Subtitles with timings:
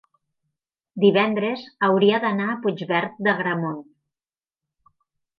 [1.01, 3.77] divendres hauria d'anar a Puigverd d'Agramunt.